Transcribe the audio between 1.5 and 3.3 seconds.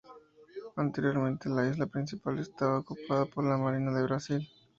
isla principal estaba ocupada